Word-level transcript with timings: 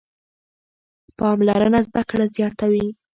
پاملرنه 1.17 1.79
زده 1.87 2.01
کړه 2.09 2.25
زیاتوي. 2.35 2.87